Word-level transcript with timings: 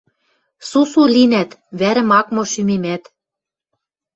Сусу 0.69 1.01
линӓт, 1.13 1.51
вӓрӹм 1.79 2.11
ак 2.19 2.27
мо 2.35 2.43
шӱмемӓт. 2.51 3.03